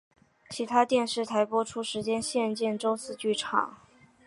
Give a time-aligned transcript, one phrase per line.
[0.49, 3.77] 其他电视台播出时间详见周四剧场。